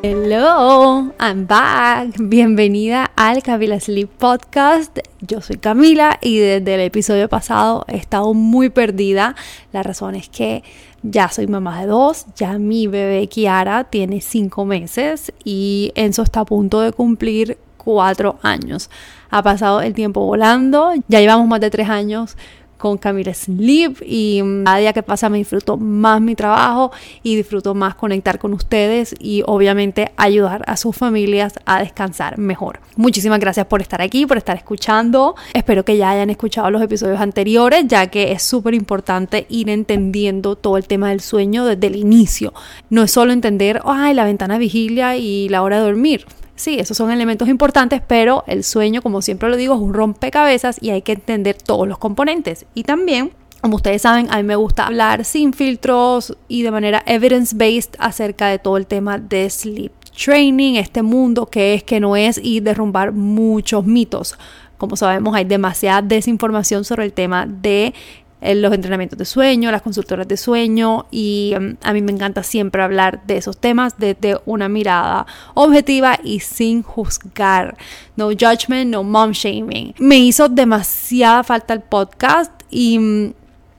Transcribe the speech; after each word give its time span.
Hello, 0.00 1.12
I'm 1.18 1.48
back. 1.48 2.14
Bienvenida 2.20 3.10
al 3.16 3.42
Camila 3.42 3.80
Sleep 3.80 4.08
Podcast. 4.08 4.96
Yo 5.20 5.40
soy 5.40 5.56
Camila 5.56 6.18
y 6.22 6.38
desde 6.38 6.76
el 6.76 6.82
episodio 6.82 7.28
pasado 7.28 7.84
he 7.88 7.96
estado 7.96 8.32
muy 8.32 8.70
perdida. 8.70 9.34
La 9.72 9.82
razón 9.82 10.14
es 10.14 10.28
que 10.28 10.62
ya 11.02 11.28
soy 11.30 11.48
mamá 11.48 11.80
de 11.80 11.88
dos, 11.88 12.26
ya 12.36 12.58
mi 12.58 12.86
bebé 12.86 13.26
Kiara 13.26 13.82
tiene 13.82 14.20
cinco 14.20 14.64
meses 14.64 15.32
y 15.42 15.90
Enzo 15.96 16.22
está 16.22 16.40
a 16.40 16.44
punto 16.44 16.80
de 16.80 16.92
cumplir 16.92 17.58
cuatro 17.76 18.38
años. 18.42 18.90
Ha 19.30 19.42
pasado 19.42 19.80
el 19.80 19.94
tiempo 19.94 20.24
volando, 20.24 20.92
ya 21.08 21.18
llevamos 21.18 21.48
más 21.48 21.60
de 21.60 21.70
tres 21.70 21.88
años 21.88 22.36
con 22.78 22.96
Camila 22.96 23.34
Sleep 23.34 23.96
y 24.02 24.42
cada 24.64 24.78
día 24.78 24.92
que 24.92 25.02
pasa 25.02 25.28
me 25.28 25.38
disfruto 25.38 25.76
más 25.76 26.20
mi 26.20 26.34
trabajo 26.34 26.92
y 27.22 27.36
disfruto 27.36 27.74
más 27.74 27.94
conectar 27.94 28.38
con 28.38 28.54
ustedes 28.54 29.14
y 29.18 29.42
obviamente 29.46 30.12
ayudar 30.16 30.62
a 30.66 30.76
sus 30.76 30.96
familias 30.96 31.54
a 31.66 31.80
descansar 31.80 32.38
mejor. 32.38 32.80
Muchísimas 32.96 33.40
gracias 33.40 33.66
por 33.66 33.82
estar 33.82 34.00
aquí, 34.00 34.24
por 34.26 34.38
estar 34.38 34.56
escuchando. 34.56 35.34
Espero 35.52 35.84
que 35.84 35.96
ya 35.96 36.10
hayan 36.10 36.30
escuchado 36.30 36.70
los 36.70 36.80
episodios 36.80 37.20
anteriores 37.20 37.84
ya 37.86 38.06
que 38.06 38.32
es 38.32 38.42
súper 38.42 38.74
importante 38.74 39.46
ir 39.48 39.68
entendiendo 39.68 40.56
todo 40.56 40.76
el 40.76 40.86
tema 40.86 41.10
del 41.10 41.20
sueño 41.20 41.64
desde 41.64 41.88
el 41.88 41.96
inicio. 41.96 42.54
No 42.90 43.02
es 43.02 43.10
solo 43.10 43.32
entender, 43.32 43.80
ay, 43.84 44.14
la 44.14 44.24
ventana 44.24 44.58
vigilia 44.58 45.16
y 45.16 45.48
la 45.48 45.62
hora 45.62 45.78
de 45.78 45.82
dormir 45.82 46.26
Sí, 46.58 46.76
esos 46.80 46.96
son 46.96 47.12
elementos 47.12 47.48
importantes, 47.48 48.02
pero 48.04 48.42
el 48.48 48.64
sueño, 48.64 49.00
como 49.00 49.22
siempre 49.22 49.48
lo 49.48 49.56
digo, 49.56 49.74
es 49.76 49.80
un 49.80 49.94
rompecabezas 49.94 50.82
y 50.82 50.90
hay 50.90 51.02
que 51.02 51.12
entender 51.12 51.56
todos 51.56 51.86
los 51.86 51.98
componentes. 51.98 52.66
Y 52.74 52.82
también 52.82 53.30
como 53.60 53.76
ustedes 53.76 54.02
saben, 54.02 54.28
a 54.30 54.36
mí 54.36 54.42
me 54.44 54.56
gusta 54.56 54.86
hablar 54.86 55.24
sin 55.24 55.52
filtros 55.52 56.36
y 56.46 56.62
de 56.62 56.70
manera 56.70 57.02
evidence-based 57.06 57.96
acerca 57.98 58.48
de 58.48 58.58
todo 58.58 58.76
el 58.76 58.86
tema 58.86 59.18
de 59.18 59.50
sleep 59.50 59.92
training, 60.24 60.74
este 60.74 61.02
mundo 61.02 61.46
que 61.46 61.74
es, 61.74 61.84
que 61.84 62.00
no 62.00 62.16
es 62.16 62.40
y 62.42 62.60
derrumbar 62.60 63.12
muchos 63.12 63.84
mitos. 63.84 64.36
Como 64.78 64.96
sabemos, 64.96 65.34
hay 65.34 65.44
demasiada 65.44 66.02
desinformación 66.02 66.84
sobre 66.84 67.04
el 67.04 67.12
tema 67.12 67.46
de 67.46 67.94
los 68.40 68.72
entrenamientos 68.72 69.18
de 69.18 69.24
sueño, 69.24 69.70
las 69.72 69.82
consultoras 69.82 70.28
de 70.28 70.36
sueño 70.36 71.06
y 71.10 71.52
em, 71.54 71.76
a 71.82 71.92
mí 71.92 72.02
me 72.02 72.12
encanta 72.12 72.42
siempre 72.42 72.82
hablar 72.82 73.20
de 73.26 73.36
esos 73.36 73.56
temas 73.56 73.98
desde 73.98 74.38
una 74.46 74.68
mirada 74.68 75.26
objetiva 75.54 76.18
y 76.22 76.40
sin 76.40 76.82
juzgar. 76.82 77.76
No 78.16 78.28
judgment, 78.28 78.90
no 78.90 79.02
mom 79.02 79.32
shaming. 79.32 79.94
Me 79.98 80.18
hizo 80.18 80.48
demasiada 80.48 81.42
falta 81.42 81.74
el 81.74 81.80
podcast 81.80 82.52
y 82.70 82.98
mm, 82.98 83.32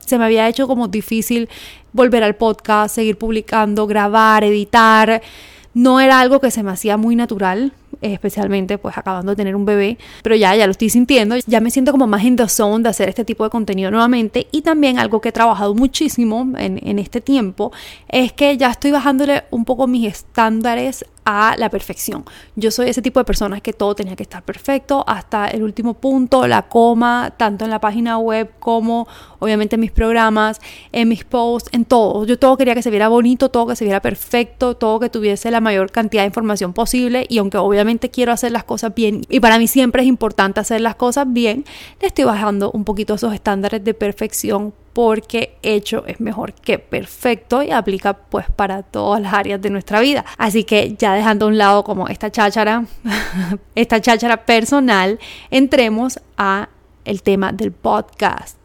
se 0.06 0.18
me 0.18 0.26
había 0.26 0.48
hecho 0.50 0.68
como 0.68 0.88
difícil 0.88 1.48
volver 1.94 2.24
al 2.24 2.36
podcast, 2.36 2.96
seguir 2.96 3.18
publicando, 3.18 3.88
grabar, 3.88 4.44
editar. 4.44 5.22
No 5.74 6.00
era 6.00 6.20
algo 6.20 6.42
que 6.42 6.52
se 6.52 6.64
me 6.64 6.72
hacía 6.72 6.98
muy 6.98 7.16
natural 7.16 7.72
especialmente 8.02 8.78
pues 8.78 8.98
acabando 8.98 9.32
de 9.32 9.36
tener 9.36 9.56
un 9.56 9.66
bebé, 9.66 9.98
pero 10.24 10.36
ya, 10.36 10.56
ya 10.56 10.66
lo 10.66 10.72
estoy 10.72 10.90
sintiendo, 10.90 11.36
ya 11.46 11.60
me 11.60 11.72
siento 11.72 11.92
como 11.92 12.08
más 12.08 12.24
in 12.24 12.36
the 12.36 12.48
zone 12.48 12.84
de 12.84 12.90
hacer 12.90 13.10
este 13.10 13.26
tipo 13.26 13.44
de 13.44 13.50
contenido 13.50 13.92
nuevamente. 13.92 14.48
Y 14.52 14.62
también 14.62 15.00
algo 15.00 15.22
que 15.22 15.30
he 15.30 15.32
trabajado 15.32 15.76
muchísimo 15.76 16.48
en, 16.58 16.80
en 16.86 17.00
este 17.00 17.22
tiempo 17.22 17.72
es 18.08 18.34
que 18.34 18.58
ya 18.58 18.72
estoy 18.72 18.92
bajándole 18.92 19.44
un 19.52 19.66
poco 19.66 19.88
mis 19.88 20.08
estándares 20.08 21.06
a 21.30 21.56
la 21.58 21.70
perfección. 21.70 22.26
Yo 22.56 22.72
soy 22.72 22.90
ese 22.90 23.04
tipo 23.04 23.20
de 23.20 23.24
personas 23.24 23.62
que 23.62 23.72
todo 23.72 23.94
tenía 23.94 24.16
que 24.16 24.24
estar 24.24 24.42
perfecto 24.42 25.04
hasta 25.06 25.48
el 25.48 25.62
último 25.62 25.94
punto, 25.94 26.48
la 26.48 26.64
coma, 26.64 27.34
tanto 27.38 27.66
en 27.66 27.72
la 27.72 27.80
página 27.80 28.18
web 28.18 28.50
como 28.60 29.08
obviamente 29.38 29.76
en 29.76 29.82
mis 29.82 29.92
programas, 29.92 30.60
en 30.92 31.08
mis 31.08 31.24
posts, 31.26 31.70
en 31.72 31.86
todo. 31.86 32.26
Yo 32.26 32.40
todo 32.40 32.58
quería 32.58 32.74
que 32.74 32.82
se 32.82 32.90
viera 32.90 33.10
bonito, 33.10 33.50
todo 33.50 33.68
que 33.68 33.76
se 33.76 33.86
viera 33.86 34.02
perfecto, 34.02 34.76
todo 34.76 35.00
que 35.00 35.12
tuviese 35.12 35.52
la 35.52 35.62
mayor 35.62 35.92
cantidad 35.92 36.24
de 36.24 36.28
información 36.28 36.74
posible 36.74 37.28
y 37.30 37.38
aunque 37.38 37.60
obviamente 37.60 38.10
quiero 38.10 38.32
hacer 38.32 38.52
las 38.52 38.64
cosas 38.64 38.96
bien 38.96 39.22
y 39.30 39.40
para 39.40 39.60
mí 39.60 39.68
siempre 39.68 40.02
es 40.02 40.08
importante 40.08 40.60
hacer 40.60 40.82
las 40.82 40.96
cosas 40.96 41.32
bien, 41.32 41.64
le 42.02 42.08
estoy 42.08 42.26
bajando 42.26 42.72
un 42.72 42.86
poquito 42.86 43.14
esos 43.14 43.36
estándares 43.36 43.84
de 43.84 43.94
perfección 43.94 44.74
porque 44.94 45.58
hecho 45.62 46.06
es 46.08 46.20
mejor 46.20 46.54
que 46.54 46.80
perfecto 46.80 47.64
y 47.64 47.72
aplica 47.72 48.14
pues 48.14 48.46
para 48.56 48.84
todas 48.84 49.22
las 49.22 49.34
áreas 49.34 49.62
de 49.62 49.70
nuestra 49.70 50.00
vida. 50.00 50.26
Así 50.38 50.64
que 50.64 50.96
ya 50.98 51.14
dejando 51.14 51.46
a 51.46 51.50
un 51.50 51.58
lado 51.58 51.84
como 51.84 52.08
esta 52.08 52.32
cháchara, 52.32 52.86
esta 53.76 54.02
cháchara 54.02 54.46
personal, 54.46 55.20
entremos 55.52 56.20
a 56.38 56.70
el 57.06 57.22
tema 57.24 57.52
del 57.52 57.72
podcast. 57.72 58.58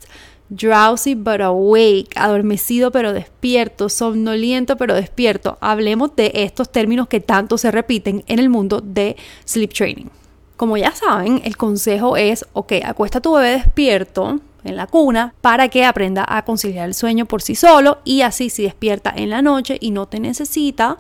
Drowsy 0.50 1.14
but 1.14 1.40
awake, 1.40 2.10
adormecido 2.16 2.92
pero 2.92 3.12
despierto, 3.12 3.88
somnoliento 3.88 4.76
pero 4.76 4.94
despierto. 4.94 5.58
Hablemos 5.60 6.14
de 6.16 6.30
estos 6.34 6.70
términos 6.70 7.08
que 7.08 7.20
tanto 7.20 7.58
se 7.58 7.70
repiten 7.70 8.24
en 8.26 8.38
el 8.38 8.48
mundo 8.48 8.80
de 8.80 9.16
sleep 9.44 9.72
training. 9.72 10.06
Como 10.56 10.76
ya 10.76 10.92
saben, 10.92 11.42
el 11.44 11.56
consejo 11.56 12.16
es, 12.16 12.46
ok, 12.52 12.74
acuesta 12.84 13.18
a 13.18 13.22
tu 13.22 13.34
bebé 13.34 13.52
despierto, 13.52 14.40
en 14.64 14.76
la 14.76 14.86
cuna 14.86 15.34
para 15.40 15.68
que 15.68 15.84
aprenda 15.84 16.24
a 16.26 16.44
conciliar 16.44 16.88
el 16.88 16.94
sueño 16.94 17.26
por 17.26 17.42
sí 17.42 17.54
solo 17.54 17.98
y 18.04 18.22
así 18.22 18.50
si 18.50 18.64
despierta 18.64 19.12
en 19.14 19.30
la 19.30 19.42
noche 19.42 19.76
y 19.80 19.90
no 19.90 20.06
te 20.06 20.20
necesita, 20.20 20.98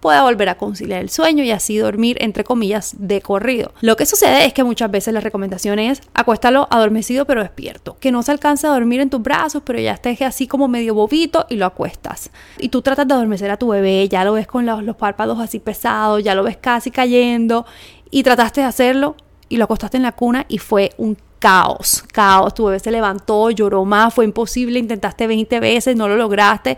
pueda 0.00 0.22
volver 0.22 0.50
a 0.50 0.58
conciliar 0.58 1.00
el 1.00 1.10
sueño 1.10 1.42
y 1.42 1.50
así 1.50 1.78
dormir 1.78 2.18
entre 2.20 2.44
comillas 2.44 2.94
de 2.98 3.20
corrido. 3.22 3.72
Lo 3.80 3.96
que 3.96 4.06
sucede 4.06 4.44
es 4.44 4.52
que 4.52 4.62
muchas 4.62 4.90
veces 4.90 5.12
la 5.14 5.20
recomendación 5.20 5.78
es 5.78 6.02
acuéstalo 6.14 6.68
adormecido 6.70 7.24
pero 7.24 7.42
despierto, 7.42 7.96
que 7.98 8.12
no 8.12 8.22
se 8.22 8.32
alcance 8.32 8.66
a 8.66 8.70
dormir 8.70 9.00
en 9.00 9.10
tus 9.10 9.22
brazos 9.22 9.62
pero 9.64 9.80
ya 9.80 9.92
estés 9.92 10.20
así 10.22 10.46
como 10.46 10.68
medio 10.68 10.94
bobito 10.94 11.46
y 11.48 11.56
lo 11.56 11.66
acuestas. 11.66 12.30
Y 12.58 12.68
tú 12.68 12.82
tratas 12.82 13.08
de 13.08 13.14
adormecer 13.14 13.50
a 13.50 13.56
tu 13.56 13.68
bebé, 13.68 14.08
ya 14.08 14.24
lo 14.24 14.34
ves 14.34 14.46
con 14.46 14.66
los, 14.66 14.82
los 14.84 14.96
párpados 14.96 15.40
así 15.40 15.58
pesados, 15.58 16.22
ya 16.22 16.34
lo 16.34 16.42
ves 16.42 16.58
casi 16.58 16.90
cayendo 16.90 17.66
y 18.10 18.22
trataste 18.22 18.60
de 18.60 18.66
hacerlo 18.66 19.16
y 19.48 19.56
lo 19.56 19.64
acostaste 19.64 19.96
en 19.96 20.02
la 20.02 20.12
cuna 20.12 20.44
y 20.48 20.58
fue 20.58 20.92
un 20.96 21.16
caos, 21.38 22.04
caos. 22.12 22.54
Tu 22.54 22.64
bebé 22.64 22.78
se 22.80 22.90
levantó, 22.90 23.50
lloró 23.50 23.84
más, 23.84 24.14
fue 24.14 24.24
imposible, 24.24 24.78
intentaste 24.78 25.26
20 25.26 25.60
veces, 25.60 25.96
no 25.96 26.08
lo 26.08 26.16
lograste 26.16 26.76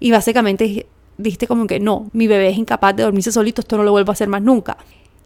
y 0.00 0.10
básicamente 0.10 0.86
dijiste 1.16 1.46
como 1.46 1.66
que 1.66 1.80
no, 1.80 2.08
mi 2.12 2.26
bebé 2.26 2.48
es 2.48 2.58
incapaz 2.58 2.94
de 2.96 3.02
dormirse 3.02 3.32
solito, 3.32 3.60
esto 3.60 3.76
no 3.76 3.82
lo 3.82 3.92
vuelvo 3.92 4.12
a 4.12 4.14
hacer 4.14 4.28
más 4.28 4.42
nunca. 4.42 4.76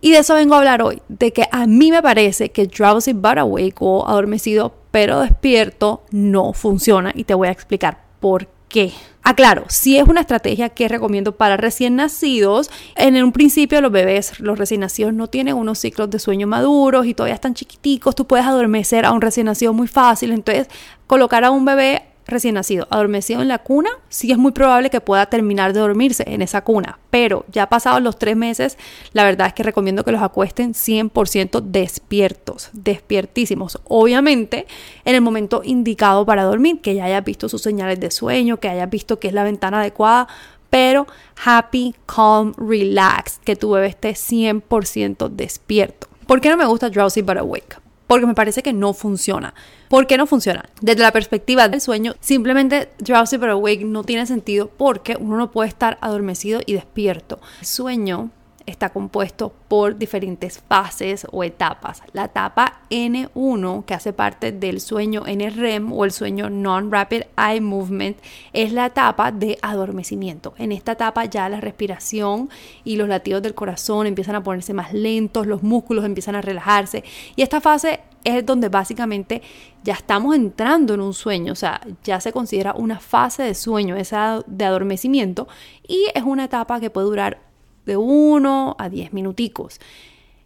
Y 0.01 0.11
de 0.11 0.19
eso 0.19 0.35
vengo 0.35 0.55
a 0.55 0.59
hablar 0.59 0.83
hoy, 0.83 1.01
de 1.09 1.33
que 1.33 1.47
a 1.53 1.67
mí 1.67 1.93
me 1.93 2.03
parece 2.03 2.51
que 2.51 2.67
drowsy 2.67 3.13
but 3.13 3.39
awake 3.39 3.77
o 3.81 4.07
adormecido 4.09 4.75
pero 4.91 5.21
despierto 5.21 6.03
no 6.11 6.53
funciona 6.53 7.13
y 7.15 7.25
te 7.25 7.35
voy 7.35 7.49
a 7.49 7.51
explicar 7.51 8.05
por 8.21 8.47
qué 8.47 8.62
qué? 8.73 8.93
Aclaro, 9.23 9.67
si 9.69 9.99
es 9.99 10.09
una 10.09 10.23
estrategia 10.23 10.71
que 10.71 10.89
recomiendo 10.89 11.37
para 11.37 11.57
recién 11.57 11.95
nacidos. 11.95 12.71
En 12.97 13.23
un 13.23 13.31
principio 13.31 13.81
los 13.81 13.93
bebés, 13.93 14.41
los 14.41 14.59
recién 14.59 14.81
nacidos 14.81 15.15
no 15.15 15.29
tienen 15.29 15.55
unos 15.55 15.79
ciclos 15.79 16.11
de 16.11 16.19
sueño 16.19 16.49
maduros 16.49 17.07
y 17.07 17.15
todavía 17.15 17.37
están 17.37 17.55
chiquiticos. 17.55 18.17
Tú 18.17 18.27
puedes 18.27 18.47
adormecer 18.47 19.05
a 19.05 19.13
un 19.13 19.21
recién 19.21 19.47
nacido 19.47 19.73
muy 19.73 19.87
fácil. 19.87 20.33
Entonces, 20.33 20.67
colocar 21.07 21.45
a 21.45 21.53
un 21.53 21.65
bebé 21.65 22.03
recién 22.33 22.55
nacido 22.55 22.87
adormecido 22.91 23.43
en 23.43 23.49
la 23.49 23.59
cuna, 23.59 23.91
sí 24.09 24.33
es 24.33 24.39
muy 24.39 24.53
probable 24.53 24.91
que 24.91 25.01
pueda 25.01 25.27
terminar 25.27 25.73
de 25.73 25.81
dormirse 25.81 26.25
en 26.27 26.43
esa 26.43 26.63
cuna. 26.65 26.99
Pero 27.11 27.45
ya 27.53 27.69
pasados 27.69 28.03
los 28.03 28.19
tres 28.19 28.37
meses, 28.37 28.79
la 29.13 29.25
verdad 29.25 29.47
es 29.47 29.53
que 29.53 29.63
recomiendo 29.63 30.05
que 30.05 30.13
los 30.13 30.23
acuesten 30.23 30.75
100% 30.75 31.61
despiertos, 31.61 32.71
despiertísimos. 32.73 33.81
Obviamente, 33.85 34.67
en 35.05 35.15
el 35.15 35.21
momento 35.21 35.63
indicado 35.65 36.27
para 36.27 36.45
dormir, 36.45 36.81
que 36.81 36.95
ya 36.95 37.05
hayas 37.05 37.25
visto 37.25 37.49
sus 37.49 37.63
señales 37.63 38.01
de 38.01 38.11
sueño, 38.11 38.59
que 38.59 38.69
hayas 38.69 38.91
visto 38.91 39.19
que 39.19 39.29
es 39.29 39.35
la 39.35 39.45
ventana 39.45 39.81
adecuada, 39.81 40.29
pero 40.71 41.07
happy, 41.45 41.95
calm, 42.07 42.55
relax, 42.57 43.39
que 43.45 43.57
tu 43.57 43.73
bebé 43.73 43.89
esté 43.89 44.13
100% 44.13 45.29
despierto. 45.29 46.09
¿Por 46.27 46.41
qué 46.41 46.49
no 46.49 46.57
me 46.57 46.65
gusta 46.65 46.89
drowsy 46.89 47.21
but 47.21 47.37
awake? 47.37 47.82
Porque 48.13 48.27
me 48.27 48.35
parece 48.35 48.63
que 48.63 48.75
no 48.75 48.93
funciona. 48.93 49.55
¿Por 49.89 50.07
qué 50.07 50.19
no 50.19 50.27
funciona? 50.27 50.67
Desde 50.83 51.01
la 51.01 51.13
perspectiva 51.13 51.69
del 51.69 51.81
sueño, 51.81 52.15
simplemente 52.21 52.91
drowsy 52.99 53.39
but 53.39 53.49
awake 53.49 53.87
no 53.87 54.05
tiene 54.05 54.27
sentido 54.27 54.69
porque 54.69 55.17
uno 55.19 55.39
no 55.39 55.51
puede 55.51 55.71
estar 55.71 55.97
adormecido 56.03 56.61
y 56.67 56.75
despierto. 56.75 57.41
El 57.61 57.67
sueño 57.67 58.31
está 58.67 58.91
compuesto 58.91 59.53
por 59.69 59.97
diferentes 59.97 60.61
fases 60.61 61.27
o 61.31 61.45
etapas. 61.45 62.03
La 62.13 62.27
etapa 62.27 62.81
N1, 62.91 63.85
que 63.85 63.95
hace 63.95 64.13
parte 64.13 64.53
del 64.53 64.81
sueño 64.81 65.25
NREM 65.27 65.93
o 65.93 66.05
el 66.05 66.13
sueño 66.13 66.51
Non-Rapid 66.51 67.23
Eye 67.37 67.61
Movement, 67.61 68.19
es 68.53 68.73
la 68.73 68.87
etapa 68.87 69.33
de 69.33 69.59
adormecimiento. 69.63 70.55
En 70.59 70.73
esta 70.73 70.93
etapa 70.93 71.25
ya 71.25 71.49
la 71.49 71.61
respiración 71.61 72.51
y 72.85 72.97
los 72.97 73.09
latidos 73.09 73.43
del 73.43 73.55
corazón 73.55 74.07
empiezan 74.07 74.35
a 74.35 74.43
ponerse 74.43 74.75
más 74.75 74.93
lentos, 74.93 75.47
los 75.47 75.63
músculos 75.63 76.05
empiezan 76.05 76.35
a 76.35 76.43
relajarse 76.43 77.05
y 77.37 77.43
esta 77.43 77.61
fase 77.61 78.01
es 78.25 78.45
donde 78.47 78.69
básicamente 78.69 79.43
ya 79.83 79.95
estamos 79.95 80.37
entrando 80.37 80.95
en 80.95 81.01
un 81.01 81.15
sueño, 81.15 81.53
o 81.53 81.57
sea, 81.57 81.81
ya 82.05 82.21
se 82.21 82.33
considera 82.33 82.73
una 82.75 83.01
fase 83.01 83.43
de 83.43 83.55
sueño, 83.55 83.97
esa 83.97 84.43
de 84.47 84.65
adormecimiento, 84.65 85.49
y 85.87 86.07
es 86.15 86.23
una 86.23 86.45
etapa 86.45 86.79
que 86.79 86.91
puede 86.91 87.09
durar 87.09 87.41
de 87.87 87.97
1 87.97 88.77
a 88.79 88.89
10 88.89 89.13
minuticos. 89.13 89.81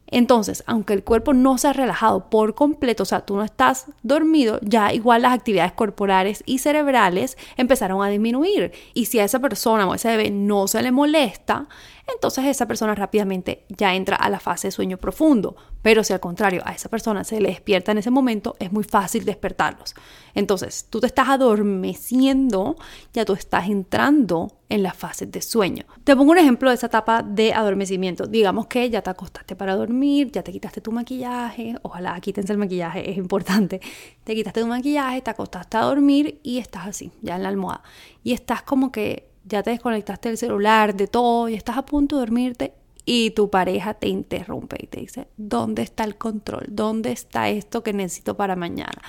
Entonces, 0.09 0.63
aunque 0.67 0.95
el 0.95 1.03
cuerpo 1.03 1.33
no 1.35 1.59
se 1.59 1.69
ha 1.69 1.73
relajado 1.73 2.31
por 2.31 2.55
completo, 2.55 3.03
o 3.03 3.07
sea, 3.07 3.23
tú 3.23 3.37
no 3.37 3.43
estás 3.43 3.87
dormido, 4.03 4.61
ya 4.63 4.93
igual 4.93 5.23
las 5.23 5.33
actividades 5.33 5.73
corporales 5.73 6.43
y 6.47 6.59
cerebrales 6.59 7.37
empezaron 7.57 8.03
a 8.03 8.09
disminuir. 8.09 8.73
Y 8.95 9.07
si 9.07 9.19
a 9.19 9.25
esa 9.25 9.41
persona 9.41 9.87
o 9.87 9.93
a 9.93 9.97
ese 9.97 10.09
bebé 10.09 10.31
no 10.31 10.69
se 10.69 10.83
le 10.83 10.93
molesta, 10.93 11.69
entonces 12.13 12.45
esa 12.45 12.67
persona 12.67 12.95
rápidamente 12.95 13.65
ya 13.69 13.95
entra 13.95 14.17
a 14.17 14.31
la 14.31 14.39
fase 14.39 14.69
de 14.69 14.73
sueño 14.73 14.97
profundo. 14.97 15.57
Pero 15.87 16.03
si 16.03 16.13
al 16.13 16.19
contrario 16.19 16.63
a 16.65 16.73
esa 16.73 16.89
persona 16.89 17.23
se 17.23 17.41
le 17.41 17.49
despierta 17.49 17.93
en 17.93 17.99
ese 17.99 18.11
momento, 18.11 18.57
es 18.59 18.73
muy 18.73 18.83
fácil 18.83 19.25
despertarlos. 19.25 19.95
Entonces, 20.35 20.89
tú 20.91 20.99
te 20.99 21.07
estás 21.07 21.29
adormeciendo, 21.29 22.75
ya 23.13 23.25
tú 23.25 23.35
estás 23.35 23.69
entrando 23.69 24.51
en 24.69 24.83
la 24.83 24.93
fase 24.93 25.27
de 25.27 25.41
sueño. 25.41 25.85
Te 26.03 26.17
pongo 26.17 26.33
un 26.33 26.39
ejemplo 26.39 26.71
de 26.71 26.75
esa 26.75 26.89
etapa 26.89 27.23
de 27.23 27.55
adormecimiento. 27.55 28.27
Digamos 28.27 28.67
que 28.67 28.91
ya 28.91 29.01
te 29.01 29.11
acostaste 29.11 29.55
para 29.55 29.77
dormir, 29.77 30.33
ya 30.33 30.43
te 30.43 30.51
quitaste 30.51 30.81
tu 30.81 30.91
maquillaje, 30.91 31.77
ojalá 31.83 32.21
quítense 32.21 32.53
el 32.53 32.59
maquillaje, 32.59 33.09
es 33.09 33.17
importante. 33.17 33.81
Te 34.25 34.35
quitaste 34.35 34.63
tu 34.63 34.67
maquillaje, 34.67 35.23
te 35.23 35.31
acostaste 35.31 35.77
a 35.77 35.83
dormir 35.83 36.41
y 36.43 36.59
estás 36.59 36.89
así, 36.89 37.13
ya 37.23 37.37
en 37.37 37.45
la 37.45 37.49
almohada. 37.49 37.85
Y 38.25 38.33
estás 38.33 38.63
como 38.63 38.91
que 38.91 39.31
ya 39.45 39.63
te 39.63 39.71
desconectaste 39.71 40.31
del 40.31 40.37
celular, 40.37 40.97
de 40.97 41.07
todo, 41.07 41.49
y 41.49 41.55
estás 41.55 41.77
a 41.77 41.87
punto 41.87 42.17
de 42.17 42.23
dormirte 42.23 42.75
y 43.07 43.31
tu 43.31 43.49
pareja 43.49 43.95
te 43.95 44.09
interrumpe 44.09 44.77
y 44.81 44.89
te 44.89 45.01
dice, 45.01 45.29
¿dónde 45.37 45.83
está 45.83 46.05
el 46.05 46.17
control? 46.17 46.67
¿Dónde 46.69 47.13
está 47.13 47.49
esto 47.49 47.83
que 47.83 47.93
necesito 47.93 48.37
para 48.37 48.57
mañana? 48.57 49.01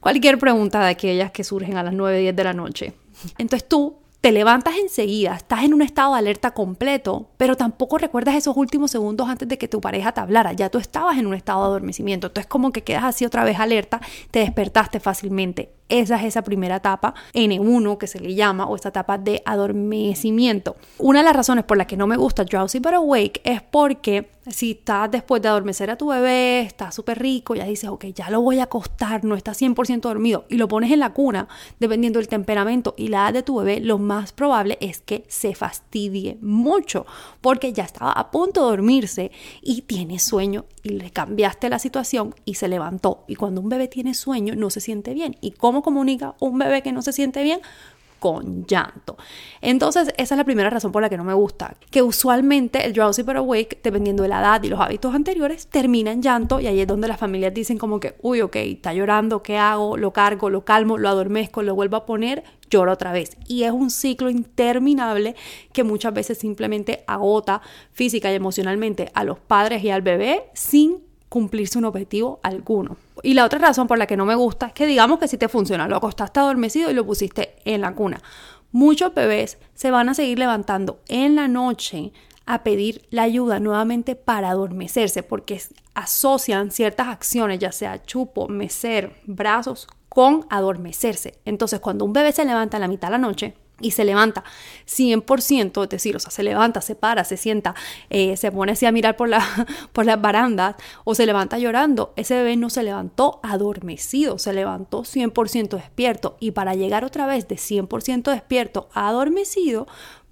Cualquier 0.00 0.38
pregunta 0.38 0.80
de 0.80 0.90
aquellas 0.90 1.30
que 1.30 1.44
surgen 1.44 1.76
a 1.76 1.84
las 1.84 1.94
9, 1.94 2.18
10 2.18 2.36
de 2.36 2.44
la 2.44 2.52
noche. 2.52 2.92
Entonces 3.38 3.66
tú 3.68 3.98
te 4.20 4.32
levantas 4.32 4.76
enseguida, 4.76 5.34
estás 5.36 5.64
en 5.64 5.74
un 5.74 5.82
estado 5.82 6.14
de 6.14 6.18
alerta 6.18 6.52
completo, 6.52 7.28
pero 7.36 7.56
tampoco 7.56 7.98
recuerdas 7.98 8.34
esos 8.34 8.56
últimos 8.56 8.90
segundos 8.90 9.28
antes 9.28 9.46
de 9.46 9.58
que 9.58 9.68
tu 9.68 9.82
pareja 9.82 10.12
te 10.12 10.20
hablara, 10.20 10.54
ya 10.54 10.70
tú 10.70 10.78
estabas 10.78 11.18
en 11.18 11.26
un 11.26 11.34
estado 11.34 11.60
de 11.60 11.66
adormecimiento, 11.66 12.28
entonces 12.28 12.48
como 12.48 12.72
que 12.72 12.82
quedas 12.82 13.04
así 13.04 13.26
otra 13.26 13.44
vez 13.44 13.60
alerta, 13.60 14.00
te 14.30 14.38
despertaste 14.38 14.98
fácilmente. 14.98 15.74
Esa 15.88 16.16
es 16.16 16.24
esa 16.24 16.42
primera 16.42 16.76
etapa 16.76 17.14
N1 17.34 17.98
que 17.98 18.06
se 18.06 18.18
le 18.18 18.34
llama 18.34 18.66
o 18.66 18.74
esta 18.74 18.88
etapa 18.88 19.18
de 19.18 19.42
adormecimiento. 19.44 20.76
Una 20.98 21.20
de 21.20 21.26
las 21.26 21.36
razones 21.36 21.64
por 21.64 21.76
las 21.76 21.86
que 21.86 21.96
no 21.96 22.06
me 22.06 22.16
gusta 22.16 22.44
Drowsy 22.44 22.78
but 22.78 22.94
Awake 22.94 23.40
es 23.44 23.62
porque 23.62 24.30
si 24.50 24.72
estás 24.72 25.10
después 25.10 25.40
de 25.40 25.48
adormecer 25.48 25.90
a 25.90 25.96
tu 25.96 26.08
bebé, 26.08 26.60
está 26.60 26.92
súper 26.92 27.18
rico, 27.18 27.54
ya 27.54 27.64
dices, 27.64 27.88
ok, 27.88 28.06
ya 28.14 28.30
lo 28.30 28.42
voy 28.42 28.58
a 28.58 28.64
acostar, 28.64 29.24
no 29.24 29.36
está 29.36 29.52
100% 29.52 30.00
dormido 30.00 30.44
y 30.48 30.56
lo 30.56 30.68
pones 30.68 30.90
en 30.92 31.00
la 31.00 31.14
cuna, 31.14 31.48
dependiendo 31.80 32.18
del 32.18 32.28
temperamento 32.28 32.94
y 32.96 33.08
la 33.08 33.24
edad 33.24 33.32
de 33.32 33.42
tu 33.42 33.56
bebé, 33.56 33.80
lo 33.80 33.98
más 33.98 34.32
probable 34.32 34.76
es 34.80 35.00
que 35.00 35.24
se 35.28 35.54
fastidie 35.54 36.38
mucho 36.42 37.06
porque 37.40 37.72
ya 37.72 37.84
estaba 37.84 38.12
a 38.12 38.30
punto 38.30 38.64
de 38.64 38.70
dormirse 38.70 39.32
y 39.62 39.82
tiene 39.82 40.18
sueño 40.18 40.66
y 40.82 40.90
le 40.90 41.10
cambiaste 41.10 41.70
la 41.70 41.78
situación 41.78 42.34
y 42.44 42.54
se 42.54 42.68
levantó. 42.68 43.24
Y 43.26 43.36
cuando 43.36 43.60
un 43.60 43.68
bebé 43.68 43.88
tiene 43.88 44.14
sueño 44.14 44.54
no 44.54 44.70
se 44.70 44.80
siente 44.80 45.14
bien. 45.14 45.36
¿Y 45.40 45.52
cómo 45.74 45.82
comunica 45.82 46.34
un 46.38 46.56
bebé 46.56 46.82
que 46.82 46.92
no 46.92 47.02
se 47.02 47.12
siente 47.12 47.42
bien? 47.42 47.60
con 48.20 48.64
llanto. 48.64 49.18
Entonces, 49.60 50.08
esa 50.16 50.34
es 50.34 50.38
la 50.38 50.44
primera 50.44 50.70
razón 50.70 50.92
por 50.92 51.02
la 51.02 51.10
que 51.10 51.18
no 51.18 51.24
me 51.24 51.34
gusta, 51.34 51.76
que 51.90 52.00
usualmente 52.00 52.86
el 52.86 52.94
drowsy 52.94 53.20
but 53.22 53.36
awake, 53.36 53.80
dependiendo 53.82 54.22
de 54.22 54.30
la 54.30 54.40
edad 54.40 54.62
y 54.62 54.68
los 54.68 54.80
hábitos 54.80 55.14
anteriores, 55.14 55.66
termina 55.66 56.10
en 56.10 56.22
llanto 56.22 56.58
y 56.58 56.66
ahí 56.66 56.80
es 56.80 56.86
donde 56.86 57.06
las 57.06 57.20
familias 57.20 57.52
dicen 57.52 57.76
como 57.76 58.00
que, 58.00 58.14
uy, 58.22 58.40
ok, 58.40 58.56
está 58.56 58.94
llorando, 58.94 59.42
¿qué 59.42 59.58
hago? 59.58 59.98
Lo 59.98 60.12
cargo, 60.12 60.48
lo 60.48 60.64
calmo, 60.64 60.96
lo 60.96 61.10
adormezco, 61.10 61.60
lo 61.60 61.74
vuelvo 61.74 61.98
a 61.98 62.06
poner, 62.06 62.44
lloro 62.70 62.92
otra 62.92 63.12
vez. 63.12 63.36
Y 63.46 63.64
es 63.64 63.72
un 63.72 63.90
ciclo 63.90 64.30
interminable 64.30 65.36
que 65.74 65.84
muchas 65.84 66.14
veces 66.14 66.38
simplemente 66.38 67.04
agota 67.06 67.60
física 67.92 68.32
y 68.32 68.36
emocionalmente 68.36 69.10
a 69.12 69.24
los 69.24 69.38
padres 69.38 69.84
y 69.84 69.90
al 69.90 70.00
bebé 70.00 70.44
sin 70.54 71.02
cumplirse 71.28 71.76
un 71.76 71.84
objetivo 71.84 72.40
alguno. 72.42 72.96
Y 73.24 73.32
la 73.32 73.46
otra 73.46 73.58
razón 73.58 73.86
por 73.86 73.96
la 73.96 74.06
que 74.06 74.18
no 74.18 74.26
me 74.26 74.34
gusta 74.34 74.66
es 74.66 74.72
que 74.74 74.86
digamos 74.86 75.18
que 75.18 75.28
si 75.28 75.38
te 75.38 75.48
funciona, 75.48 75.88
lo 75.88 75.96
acostaste 75.96 76.40
adormecido 76.40 76.90
y 76.90 76.94
lo 76.94 77.06
pusiste 77.06 77.56
en 77.64 77.80
la 77.80 77.94
cuna. 77.94 78.20
Muchos 78.70 79.14
bebés 79.14 79.56
se 79.72 79.90
van 79.90 80.10
a 80.10 80.14
seguir 80.14 80.38
levantando 80.38 81.00
en 81.08 81.34
la 81.34 81.48
noche 81.48 82.12
a 82.44 82.62
pedir 82.62 83.06
la 83.08 83.22
ayuda 83.22 83.60
nuevamente 83.60 84.14
para 84.14 84.50
adormecerse 84.50 85.22
porque 85.22 85.58
asocian 85.94 86.70
ciertas 86.70 87.08
acciones, 87.08 87.60
ya 87.60 87.72
sea 87.72 88.04
chupo, 88.04 88.46
mecer, 88.48 89.16
brazos, 89.24 89.88
con 90.10 90.46
adormecerse. 90.50 91.38
Entonces, 91.46 91.80
cuando 91.80 92.04
un 92.04 92.12
bebé 92.12 92.30
se 92.32 92.44
levanta 92.44 92.76
a 92.76 92.80
la 92.80 92.88
mitad 92.88 93.08
de 93.08 93.12
la 93.12 93.18
noche, 93.18 93.54
y 93.80 93.90
se 93.90 94.04
levanta 94.04 94.44
100%, 94.86 95.82
es 95.82 95.88
decir, 95.88 96.14
o 96.16 96.20
sea, 96.20 96.30
se 96.30 96.42
levanta, 96.42 96.80
se 96.80 96.94
para, 96.94 97.24
se 97.24 97.36
sienta, 97.36 97.74
eh, 98.08 98.36
se 98.36 98.52
pone 98.52 98.72
así 98.72 98.86
a 98.86 98.92
mirar 98.92 99.16
por, 99.16 99.28
la, 99.28 99.44
por 99.92 100.06
las 100.06 100.20
barandas 100.20 100.76
o 101.04 101.14
se 101.14 101.26
levanta 101.26 101.58
llorando, 101.58 102.12
ese 102.16 102.34
bebé 102.34 102.56
no 102.56 102.70
se 102.70 102.82
levantó 102.82 103.40
adormecido, 103.42 104.38
se 104.38 104.52
levantó 104.52 105.02
100% 105.02 105.70
despierto 105.70 106.36
y 106.38 106.52
para 106.52 106.74
llegar 106.74 107.04
otra 107.04 107.26
vez 107.26 107.48
de 107.48 107.56
100% 107.56 108.30
despierto 108.30 108.88
a 108.92 109.08
adormecido, 109.08 109.86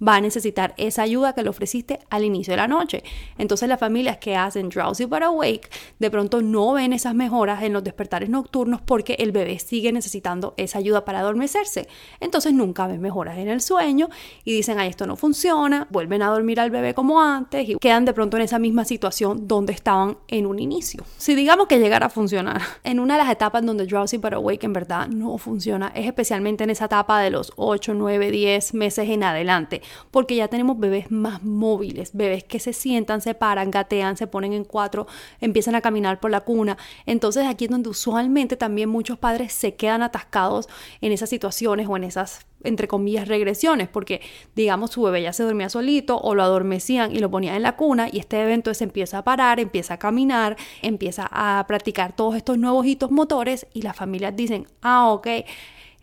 va 0.05 0.15
a 0.15 0.21
necesitar 0.21 0.73
esa 0.77 1.03
ayuda 1.03 1.33
que 1.33 1.43
le 1.43 1.49
ofreciste 1.49 1.99
al 2.09 2.23
inicio 2.23 2.51
de 2.51 2.57
la 2.57 2.67
noche. 2.67 3.03
Entonces 3.37 3.69
las 3.69 3.79
familias 3.79 4.17
que 4.17 4.35
hacen 4.35 4.69
drowsy 4.69 5.05
but 5.05 5.23
awake 5.23 5.69
de 5.99 6.11
pronto 6.11 6.41
no 6.41 6.73
ven 6.73 6.93
esas 6.93 7.15
mejoras 7.15 7.63
en 7.63 7.73
los 7.73 7.83
despertares 7.83 8.29
nocturnos 8.29 8.81
porque 8.81 9.13
el 9.19 9.31
bebé 9.31 9.59
sigue 9.59 9.91
necesitando 9.91 10.53
esa 10.57 10.79
ayuda 10.79 11.05
para 11.05 11.19
adormecerse. 11.19 11.87
Entonces 12.19 12.53
nunca 12.53 12.87
ven 12.87 13.01
mejoras 13.01 13.37
en 13.37 13.47
el 13.47 13.61
sueño 13.61 14.09
y 14.43 14.53
dicen, 14.53 14.79
ay, 14.79 14.89
esto 14.89 15.05
no 15.05 15.15
funciona, 15.15 15.87
vuelven 15.89 16.21
a 16.21 16.27
dormir 16.27 16.59
al 16.59 16.71
bebé 16.71 16.93
como 16.93 17.21
antes 17.21 17.69
y 17.69 17.75
quedan 17.75 18.05
de 18.05 18.13
pronto 18.13 18.37
en 18.37 18.43
esa 18.43 18.59
misma 18.59 18.85
situación 18.85 19.47
donde 19.47 19.73
estaban 19.73 20.17
en 20.27 20.45
un 20.45 20.59
inicio. 20.59 21.03
Si 21.17 21.35
digamos 21.35 21.67
que 21.67 21.79
llegara 21.79 22.07
a 22.07 22.09
funcionar, 22.09 22.61
en 22.83 22.99
una 22.99 23.15
de 23.15 23.23
las 23.23 23.31
etapas 23.31 23.65
donde 23.65 23.85
drowsy 23.85 24.17
but 24.17 24.33
awake 24.33 24.63
en 24.63 24.73
verdad 24.73 25.07
no 25.07 25.37
funciona, 25.37 25.91
es 25.95 26.05
especialmente 26.05 26.63
en 26.63 26.69
esa 26.69 26.85
etapa 26.85 27.21
de 27.21 27.29
los 27.29 27.53
8, 27.55 27.93
9, 27.93 28.31
10 28.31 28.73
meses 28.73 29.09
en 29.09 29.23
adelante, 29.23 29.81
porque 30.11 30.35
ya 30.35 30.47
tenemos 30.47 30.79
bebés 30.79 31.11
más 31.11 31.43
móviles, 31.43 32.11
bebés 32.13 32.43
que 32.43 32.59
se 32.59 32.73
sientan, 32.73 33.21
se 33.21 33.33
paran, 33.33 33.71
gatean, 33.71 34.17
se 34.17 34.27
ponen 34.27 34.53
en 34.53 34.63
cuatro, 34.63 35.07
empiezan 35.41 35.75
a 35.75 35.81
caminar 35.81 36.19
por 36.19 36.31
la 36.31 36.41
cuna. 36.41 36.77
Entonces 37.05 37.45
aquí 37.47 37.65
es 37.65 37.71
donde 37.71 37.89
usualmente 37.89 38.57
también 38.57 38.89
muchos 38.89 39.17
padres 39.17 39.53
se 39.53 39.75
quedan 39.75 40.01
atascados 40.01 40.67
en 41.01 41.11
esas 41.11 41.29
situaciones 41.29 41.87
o 41.87 41.97
en 41.97 42.03
esas 42.03 42.45
entre 42.63 42.87
comillas, 42.87 43.27
regresiones, 43.27 43.89
porque 43.89 44.21
digamos 44.55 44.91
su 44.91 45.01
bebé 45.01 45.21
ya 45.21 45.33
se 45.33 45.43
dormía 45.43 45.69
solito 45.69 46.17
o 46.17 46.35
lo 46.35 46.43
adormecían 46.43 47.13
y 47.15 47.19
lo 47.19 47.29
ponían 47.29 47.55
en 47.55 47.63
la 47.63 47.75
cuna 47.75 48.07
y 48.11 48.19
este 48.19 48.41
evento 48.41 48.73
se 48.73 48.85
empieza 48.85 49.19
a 49.19 49.23
parar, 49.23 49.59
empieza 49.59 49.95
a 49.95 49.99
caminar, 49.99 50.55
empieza 50.81 51.27
a 51.29 51.65
practicar 51.67 52.15
todos 52.15 52.35
estos 52.35 52.57
nuevos 52.57 52.85
hitos 52.85 53.11
motores 53.11 53.67
y 53.73 53.81
las 53.81 53.95
familias 53.95 54.35
dicen, 54.35 54.67
ah, 54.81 55.11
ok, 55.11 55.27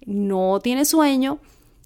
no 0.06 0.60
tiene 0.60 0.84
sueño, 0.84 1.38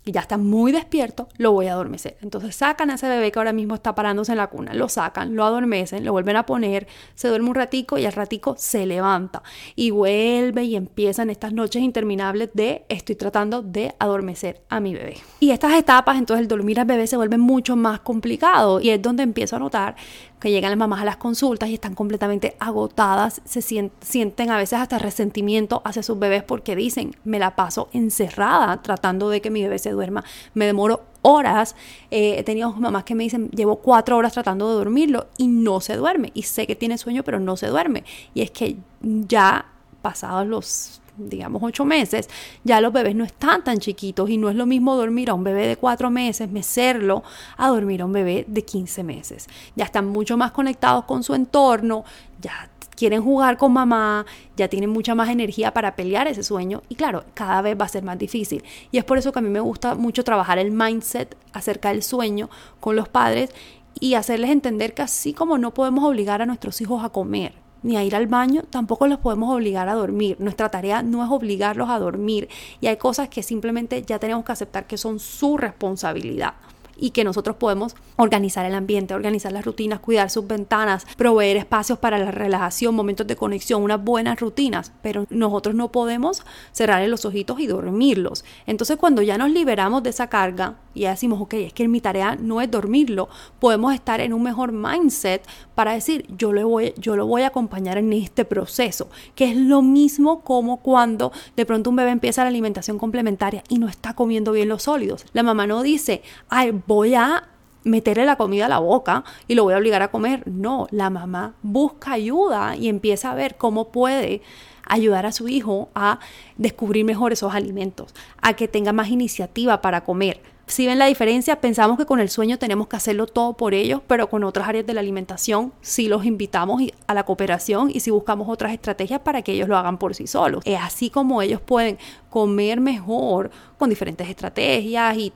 y 0.04 0.12
ya 0.12 0.20
está 0.20 0.36
muy 0.36 0.72
despierto, 0.72 1.28
lo 1.38 1.52
voy 1.52 1.66
a 1.66 1.72
adormecer. 1.72 2.16
Entonces 2.20 2.54
sacan 2.56 2.90
a 2.90 2.94
ese 2.94 3.08
bebé 3.08 3.32
que 3.32 3.38
ahora 3.38 3.52
mismo 3.52 3.74
está 3.74 3.94
parándose 3.94 4.32
en 4.32 4.38
la 4.38 4.48
cuna, 4.48 4.74
lo 4.74 4.88
sacan, 4.88 5.34
lo 5.34 5.44
adormecen, 5.44 6.04
lo 6.04 6.12
vuelven 6.12 6.36
a 6.36 6.46
poner, 6.46 6.86
se 7.14 7.28
duerme 7.28 7.48
un 7.48 7.54
ratico 7.54 7.96
y 7.98 8.04
al 8.04 8.12
ratico 8.12 8.54
se 8.58 8.86
levanta 8.86 9.42
y 9.74 9.90
vuelve 9.90 10.64
y 10.64 10.76
empiezan 10.76 11.30
estas 11.30 11.52
noches 11.52 11.82
interminables 11.82 12.50
de 12.52 12.84
estoy 12.88 13.16
tratando 13.16 13.62
de 13.62 13.94
adormecer 13.98 14.62
a 14.68 14.80
mi 14.80 14.94
bebé. 14.94 15.16
Y 15.40 15.50
estas 15.50 15.72
etapas, 15.74 16.18
entonces 16.18 16.42
el 16.42 16.48
dormir 16.48 16.80
al 16.80 16.86
bebé 16.86 17.06
se 17.06 17.16
vuelve 17.16 17.38
mucho 17.38 17.76
más 17.76 18.00
complicado 18.00 18.80
y 18.80 18.90
es 18.90 19.00
donde 19.00 19.22
empiezo 19.22 19.56
a 19.56 19.58
notar 19.58 19.96
que 20.44 20.50
llegan 20.50 20.72
las 20.72 20.78
mamás 20.78 21.00
a 21.00 21.06
las 21.06 21.16
consultas 21.16 21.70
y 21.70 21.74
están 21.74 21.94
completamente 21.94 22.54
agotadas, 22.60 23.40
se 23.46 23.62
sienten 23.62 24.50
a 24.50 24.58
veces 24.58 24.78
hasta 24.78 24.98
resentimiento 24.98 25.80
hacia 25.86 26.02
sus 26.02 26.18
bebés 26.18 26.42
porque 26.42 26.76
dicen, 26.76 27.16
me 27.24 27.38
la 27.38 27.56
paso 27.56 27.88
encerrada 27.94 28.82
tratando 28.82 29.30
de 29.30 29.40
que 29.40 29.48
mi 29.48 29.62
bebé 29.62 29.78
se 29.78 29.92
duerma, 29.92 30.22
me 30.52 30.66
demoro 30.66 31.00
horas, 31.22 31.76
eh, 32.10 32.34
he 32.36 32.42
tenido 32.42 32.72
mamás 32.72 33.04
que 33.04 33.14
me 33.14 33.24
dicen, 33.24 33.48
llevo 33.52 33.76
cuatro 33.76 34.18
horas 34.18 34.34
tratando 34.34 34.68
de 34.68 34.74
dormirlo 34.74 35.28
y 35.38 35.46
no 35.46 35.80
se 35.80 35.96
duerme, 35.96 36.30
y 36.34 36.42
sé 36.42 36.66
que 36.66 36.76
tiene 36.76 36.98
sueño, 36.98 37.22
pero 37.24 37.40
no 37.40 37.56
se 37.56 37.68
duerme, 37.68 38.04
y 38.34 38.42
es 38.42 38.50
que 38.50 38.76
ya 39.00 39.64
pasados 40.02 40.46
los 40.46 41.00
digamos, 41.16 41.62
ocho 41.62 41.84
meses, 41.84 42.28
ya 42.64 42.80
los 42.80 42.92
bebés 42.92 43.14
no 43.14 43.24
están 43.24 43.62
tan 43.64 43.78
chiquitos 43.78 44.28
y 44.30 44.36
no 44.36 44.50
es 44.50 44.56
lo 44.56 44.66
mismo 44.66 44.96
dormir 44.96 45.30
a 45.30 45.34
un 45.34 45.44
bebé 45.44 45.66
de 45.66 45.76
cuatro 45.76 46.10
meses, 46.10 46.50
mecerlo, 46.50 47.22
a 47.56 47.68
dormir 47.68 48.02
a 48.02 48.06
un 48.06 48.12
bebé 48.12 48.44
de 48.48 48.64
15 48.64 49.04
meses. 49.04 49.46
Ya 49.76 49.84
están 49.84 50.06
mucho 50.06 50.36
más 50.36 50.52
conectados 50.52 51.04
con 51.04 51.22
su 51.22 51.34
entorno, 51.34 52.04
ya 52.40 52.70
quieren 52.94 53.22
jugar 53.22 53.56
con 53.56 53.72
mamá, 53.72 54.24
ya 54.56 54.68
tienen 54.68 54.90
mucha 54.90 55.14
más 55.14 55.28
energía 55.28 55.72
para 55.72 55.96
pelear 55.96 56.26
ese 56.28 56.42
sueño 56.42 56.82
y 56.88 56.94
claro, 56.94 57.24
cada 57.34 57.60
vez 57.62 57.78
va 57.78 57.84
a 57.84 57.88
ser 57.88 58.04
más 58.04 58.18
difícil. 58.18 58.64
Y 58.90 58.98
es 58.98 59.04
por 59.04 59.18
eso 59.18 59.32
que 59.32 59.38
a 59.40 59.42
mí 59.42 59.48
me 59.48 59.60
gusta 59.60 59.94
mucho 59.94 60.24
trabajar 60.24 60.58
el 60.58 60.70
mindset 60.70 61.36
acerca 61.52 61.90
del 61.90 62.02
sueño 62.02 62.50
con 62.80 62.96
los 62.96 63.08
padres 63.08 63.50
y 63.98 64.14
hacerles 64.14 64.50
entender 64.50 64.94
que 64.94 65.02
así 65.02 65.32
como 65.32 65.58
no 65.58 65.72
podemos 65.74 66.04
obligar 66.04 66.42
a 66.42 66.46
nuestros 66.46 66.80
hijos 66.80 67.04
a 67.04 67.10
comer, 67.10 67.63
ni 67.84 67.96
a 67.96 68.02
ir 68.02 68.16
al 68.16 68.26
baño, 68.26 68.62
tampoco 68.68 69.06
los 69.06 69.18
podemos 69.18 69.54
obligar 69.54 69.88
a 69.88 69.94
dormir. 69.94 70.36
Nuestra 70.40 70.70
tarea 70.70 71.02
no 71.02 71.22
es 71.22 71.30
obligarlos 71.30 71.88
a 71.90 72.00
dormir 72.00 72.48
y 72.80 72.88
hay 72.88 72.96
cosas 72.96 73.28
que 73.28 73.44
simplemente 73.44 74.02
ya 74.02 74.18
tenemos 74.18 74.44
que 74.44 74.52
aceptar 74.52 74.86
que 74.86 74.98
son 74.98 75.20
su 75.20 75.56
responsabilidad. 75.56 76.54
y 76.96 77.10
que 77.10 77.24
nosotros 77.24 77.56
podemos 77.56 77.96
organizar 78.14 78.64
el 78.66 78.72
ambiente, 78.72 79.14
organizar 79.14 79.50
las 79.50 79.64
rutinas, 79.64 79.98
cuidar 79.98 80.30
sus 80.30 80.46
ventanas, 80.46 81.04
proveer 81.16 81.56
espacios 81.56 81.98
para 81.98 82.18
la 82.18 82.30
relajación, 82.30 82.94
momentos 82.94 83.26
de 83.26 83.34
conexión, 83.34 83.82
unas 83.82 84.02
buenas 84.02 84.38
rutinas, 84.38 84.92
pero 85.02 85.26
nosotros 85.28 85.74
no 85.74 85.90
podemos 85.90 86.44
cerrar 86.70 87.06
los 87.08 87.24
ojitos 87.24 87.58
y 87.58 87.66
dormirlos. 87.66 88.44
Entonces 88.64 88.96
cuando 88.96 89.22
ya 89.22 89.36
nos 89.36 89.50
liberamos 89.50 90.04
de 90.04 90.10
esa 90.10 90.28
carga 90.28 90.76
y 90.94 91.00
ya 91.00 91.10
decimos, 91.10 91.40
ok, 91.40 91.54
es 91.54 91.72
que 91.72 91.88
mi 91.88 92.00
tarea 92.00 92.36
no 92.36 92.60
es 92.60 92.70
dormirlo, 92.70 93.28
podemos 93.58 93.92
estar 93.94 94.20
en 94.20 94.32
un 94.32 94.42
mejor 94.42 94.72
mindset 94.72 95.42
para 95.74 95.92
decir, 95.92 96.26
yo, 96.36 96.52
le 96.52 96.64
voy, 96.64 96.94
yo 96.96 97.16
lo 97.16 97.26
voy 97.26 97.42
a 97.42 97.48
acompañar 97.48 97.98
en 97.98 98.12
este 98.12 98.44
proceso, 98.44 99.08
que 99.34 99.50
es 99.50 99.56
lo 99.56 99.82
mismo 99.82 100.40
como 100.40 100.78
cuando 100.78 101.32
de 101.56 101.66
pronto 101.66 101.90
un 101.90 101.96
bebé 101.96 102.10
empieza 102.10 102.42
la 102.42 102.48
alimentación 102.48 102.98
complementaria 102.98 103.62
y 103.68 103.78
no 103.78 103.88
está 103.88 104.14
comiendo 104.14 104.52
bien 104.52 104.68
los 104.68 104.84
sólidos. 104.84 105.26
La 105.32 105.42
mamá 105.42 105.66
no 105.66 105.82
dice, 105.82 106.22
ay, 106.48 106.80
voy 106.86 107.14
a 107.14 107.48
meterle 107.84 108.24
la 108.24 108.36
comida 108.36 108.66
a 108.66 108.68
la 108.68 108.78
boca 108.78 109.24
y 109.46 109.54
lo 109.54 109.64
voy 109.64 109.74
a 109.74 109.78
obligar 109.78 110.02
a 110.02 110.10
comer. 110.10 110.42
No, 110.46 110.86
la 110.90 111.10
mamá 111.10 111.54
busca 111.62 112.12
ayuda 112.12 112.76
y 112.76 112.88
empieza 112.88 113.30
a 113.30 113.34
ver 113.34 113.56
cómo 113.56 113.90
puede 113.90 114.42
ayudar 114.86 115.26
a 115.26 115.32
su 115.32 115.48
hijo 115.48 115.88
a 115.94 116.18
descubrir 116.56 117.04
mejor 117.04 117.32
esos 117.32 117.54
alimentos, 117.54 118.14
a 118.40 118.54
que 118.54 118.68
tenga 118.68 118.92
más 118.92 119.08
iniciativa 119.08 119.80
para 119.80 120.04
comer. 120.04 120.53
Si 120.66 120.86
ven 120.86 120.98
la 120.98 121.06
diferencia, 121.06 121.60
pensamos 121.60 121.98
que 121.98 122.06
con 122.06 122.20
el 122.20 122.30
sueño 122.30 122.58
tenemos 122.58 122.88
que 122.88 122.96
hacerlo 122.96 123.26
todo 123.26 123.52
por 123.52 123.74
ellos, 123.74 124.00
pero 124.06 124.30
con 124.30 124.44
otras 124.44 124.66
áreas 124.66 124.86
de 124.86 124.94
la 124.94 125.00
alimentación 125.00 125.72
sí 125.82 126.08
los 126.08 126.24
invitamos 126.24 126.82
a 127.06 127.14
la 127.14 127.24
cooperación 127.24 127.90
y 127.92 128.00
si 128.00 128.10
buscamos 128.10 128.48
otras 128.48 128.72
estrategias 128.72 129.20
para 129.20 129.42
que 129.42 129.52
ellos 129.52 129.68
lo 129.68 129.76
hagan 129.76 129.98
por 129.98 130.14
sí 130.14 130.26
solos. 130.26 130.62
Es 130.64 130.80
así 130.80 131.10
como 131.10 131.42
ellos 131.42 131.60
pueden 131.60 131.98
comer 132.30 132.80
mejor 132.80 133.50
con 133.78 133.90
diferentes 133.90 134.28
estrategias 134.28 135.16
y, 135.16 135.32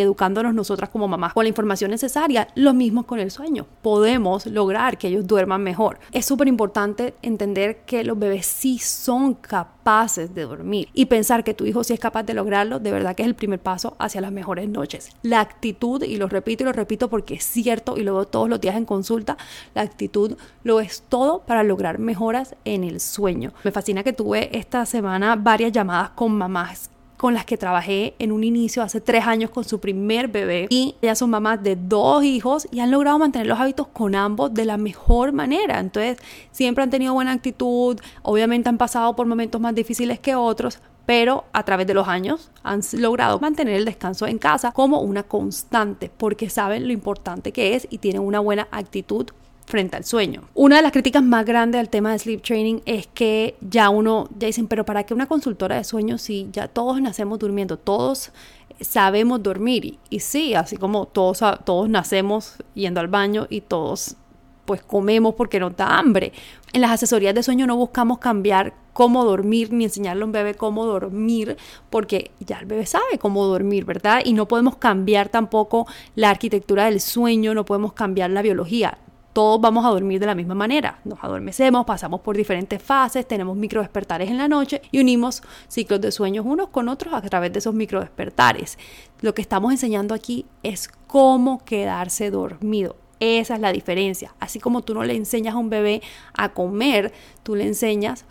educándonos 0.00 0.54
nosotras 0.54 0.90
como 0.90 1.08
mamás 1.08 1.32
con 1.32 1.44
la 1.44 1.48
información 1.48 1.90
necesaria, 1.90 2.48
lo 2.54 2.74
mismo 2.74 3.04
con 3.04 3.18
el 3.18 3.30
sueño. 3.30 3.66
Podemos 3.82 4.46
lograr 4.46 4.98
que 4.98 5.08
ellos 5.08 5.26
duerman 5.26 5.62
mejor. 5.62 5.98
Es 6.12 6.26
súper 6.26 6.48
importante 6.48 7.14
entender 7.22 7.78
que 7.86 8.04
los 8.04 8.18
bebés 8.18 8.46
sí 8.46 8.78
son 8.78 9.34
capaces 9.34 10.34
de 10.34 10.42
dormir 10.42 10.88
y 10.92 11.06
pensar 11.06 11.44
que 11.44 11.54
tu 11.54 11.64
hijo 11.64 11.82
sí 11.82 11.94
es 11.94 12.00
capaz 12.00 12.22
de 12.24 12.34
lograrlo, 12.34 12.78
de 12.78 12.92
verdad 12.92 13.14
que 13.14 13.22
es 13.22 13.28
el 13.28 13.34
primer 13.34 13.58
paso 13.58 13.96
hacia 13.98 14.20
las 14.20 14.32
mejores 14.32 14.68
noches. 14.68 15.10
La 15.22 15.40
actitud, 15.40 16.02
y 16.02 16.16
lo 16.16 16.28
repito 16.28 16.64
y 16.64 16.66
lo 16.66 16.72
repito 16.72 17.08
porque 17.08 17.34
es 17.34 17.44
cierto 17.44 17.96
y 17.96 18.02
lo 18.02 18.26
todos 18.26 18.48
los 18.48 18.60
días 18.60 18.76
en 18.76 18.84
consulta, 18.84 19.36
la 19.74 19.82
actitud 19.82 20.36
lo 20.62 20.80
es 20.80 21.02
todo 21.08 21.40
para 21.40 21.62
lograr 21.62 21.98
mejoras 21.98 22.54
en 22.64 22.84
el 22.84 23.00
sueño. 23.00 23.52
Me 23.64 23.70
fascina 23.70 24.02
que 24.02 24.12
tuve 24.12 24.56
esta 24.56 24.84
semana 24.86 25.36
varias 25.36 25.72
llamadas 25.72 26.10
con 26.10 26.36
mamás 26.36 26.90
con 27.18 27.34
las 27.34 27.44
que 27.44 27.58
trabajé 27.58 28.14
en 28.18 28.32
un 28.32 28.44
inicio 28.44 28.82
hace 28.82 29.00
tres 29.00 29.26
años 29.26 29.50
con 29.50 29.64
su 29.64 29.80
primer 29.80 30.28
bebé 30.28 30.68
y 30.70 30.94
ellas 31.02 31.18
son 31.18 31.30
mamás 31.30 31.62
de 31.62 31.76
dos 31.76 32.24
hijos 32.24 32.66
y 32.70 32.80
han 32.80 32.92
logrado 32.92 33.18
mantener 33.18 33.48
los 33.48 33.58
hábitos 33.58 33.88
con 33.88 34.14
ambos 34.14 34.54
de 34.54 34.64
la 34.64 34.78
mejor 34.78 35.32
manera. 35.32 35.80
Entonces 35.80 36.18
siempre 36.52 36.84
han 36.84 36.90
tenido 36.90 37.12
buena 37.12 37.32
actitud, 37.32 37.98
obviamente 38.22 38.68
han 38.68 38.78
pasado 38.78 39.16
por 39.16 39.26
momentos 39.26 39.60
más 39.60 39.74
difíciles 39.74 40.20
que 40.20 40.36
otros, 40.36 40.78
pero 41.06 41.44
a 41.52 41.64
través 41.64 41.88
de 41.88 41.94
los 41.94 42.06
años 42.06 42.52
han 42.62 42.82
logrado 42.92 43.40
mantener 43.40 43.74
el 43.74 43.84
descanso 43.84 44.28
en 44.28 44.38
casa 44.38 44.70
como 44.70 45.00
una 45.00 45.24
constante 45.24 46.12
porque 46.16 46.48
saben 46.48 46.86
lo 46.86 46.92
importante 46.92 47.50
que 47.50 47.74
es 47.74 47.88
y 47.90 47.98
tienen 47.98 48.22
una 48.22 48.38
buena 48.38 48.68
actitud 48.70 49.26
frente 49.68 49.96
al 49.96 50.04
sueño. 50.04 50.42
Una 50.54 50.76
de 50.76 50.82
las 50.82 50.92
críticas 50.92 51.22
más 51.22 51.44
grandes 51.44 51.78
al 51.78 51.90
tema 51.90 52.12
de 52.12 52.18
sleep 52.18 52.42
training 52.42 52.80
es 52.86 53.06
que 53.06 53.56
ya 53.60 53.90
uno, 53.90 54.28
ya 54.38 54.46
dicen, 54.46 54.66
pero 54.66 54.84
¿para 54.84 55.04
qué 55.04 55.14
una 55.14 55.26
consultora 55.26 55.76
de 55.76 55.84
sueño 55.84 56.18
si 56.18 56.48
ya 56.50 56.68
todos 56.68 57.00
nacemos 57.00 57.38
durmiendo? 57.38 57.76
Todos 57.78 58.32
sabemos 58.80 59.42
dormir. 59.42 59.98
Y, 60.08 60.20
sí, 60.20 60.54
así 60.54 60.76
como 60.76 61.06
todos, 61.06 61.42
todos 61.64 61.88
nacemos 61.88 62.54
yendo 62.74 63.00
al 63.00 63.08
baño 63.08 63.46
y 63.50 63.60
todos 63.60 64.16
pues 64.64 64.82
comemos 64.82 65.34
porque 65.34 65.60
nos 65.60 65.76
da 65.76 65.98
hambre. 65.98 66.32
En 66.74 66.82
las 66.82 66.90
asesorías 66.90 67.34
de 67.34 67.42
sueño 67.42 67.66
no 67.66 67.76
buscamos 67.76 68.18
cambiar 68.18 68.74
cómo 68.92 69.24
dormir 69.24 69.72
ni 69.72 69.84
enseñarle 69.84 70.22
a 70.22 70.26
un 70.26 70.32
bebé 70.32 70.54
cómo 70.54 70.84
dormir 70.84 71.56
porque 71.88 72.32
ya 72.40 72.58
el 72.58 72.66
bebé 72.66 72.84
sabe 72.84 73.18
cómo 73.18 73.46
dormir, 73.46 73.86
¿verdad? 73.86 74.20
Y 74.24 74.34
no 74.34 74.46
podemos 74.46 74.76
cambiar 74.76 75.30
tampoco 75.30 75.86
la 76.16 76.28
arquitectura 76.28 76.84
del 76.84 77.00
sueño, 77.00 77.54
no 77.54 77.64
podemos 77.64 77.94
cambiar 77.94 78.28
la 78.28 78.42
biología 78.42 78.98
todos 79.38 79.60
vamos 79.60 79.86
a 79.86 79.90
dormir 79.90 80.18
de 80.18 80.26
la 80.26 80.34
misma 80.34 80.56
manera. 80.56 80.98
Nos 81.04 81.22
adormecemos, 81.22 81.86
pasamos 81.86 82.22
por 82.22 82.36
diferentes 82.36 82.82
fases, 82.82 83.24
tenemos 83.24 83.56
micro 83.56 83.80
despertares 83.80 84.30
en 84.30 84.36
la 84.36 84.48
noche 84.48 84.82
y 84.90 84.98
unimos 84.98 85.44
ciclos 85.68 86.00
de 86.00 86.10
sueños 86.10 86.44
unos 86.44 86.70
con 86.70 86.88
otros 86.88 87.14
a 87.14 87.20
través 87.20 87.52
de 87.52 87.60
esos 87.60 87.72
micro 87.72 88.00
despertares. 88.00 88.80
Lo 89.20 89.34
que 89.34 89.42
estamos 89.42 89.70
enseñando 89.70 90.12
aquí 90.12 90.44
es 90.64 90.88
cómo 91.06 91.64
quedarse 91.64 92.32
dormido. 92.32 92.96
Esa 93.20 93.54
es 93.54 93.60
la 93.60 93.70
diferencia. 93.70 94.34
Así 94.40 94.58
como 94.58 94.82
tú 94.82 94.92
no 94.92 95.04
le 95.04 95.14
enseñas 95.14 95.54
a 95.54 95.58
un 95.58 95.70
bebé 95.70 96.02
a 96.36 96.48
comer, 96.48 97.12
tú 97.44 97.54
le 97.54 97.64
enseñas 97.64 98.24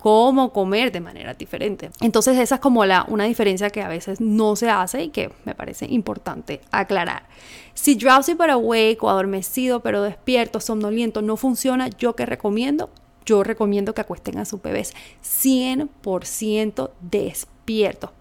cómo 0.00 0.52
comer 0.52 0.90
de 0.90 1.00
manera 1.00 1.34
diferente. 1.34 1.90
Entonces 2.00 2.38
esa 2.38 2.56
es 2.56 2.60
como 2.60 2.84
la, 2.84 3.04
una 3.08 3.24
diferencia 3.24 3.70
que 3.70 3.82
a 3.82 3.88
veces 3.88 4.20
no 4.20 4.56
se 4.56 4.68
hace 4.68 5.04
y 5.04 5.08
que 5.10 5.30
me 5.44 5.54
parece 5.54 5.86
importante 5.86 6.60
aclarar. 6.72 7.24
Si 7.74 7.94
drowsy 7.94 8.34
pero 8.34 8.54
awake 8.54 9.02
o 9.02 9.10
adormecido 9.10 9.80
pero 9.80 10.02
despierto, 10.02 10.60
somnoliento 10.60 11.22
no 11.22 11.36
funciona, 11.36 11.88
yo 11.88 12.16
que 12.16 12.26
recomiendo, 12.26 12.90
yo 13.24 13.44
recomiendo 13.44 13.94
que 13.94 14.00
acuesten 14.00 14.38
a 14.38 14.44
sus 14.44 14.60
bebés 14.60 14.94
100% 15.22 16.90
despiertos 17.00 17.59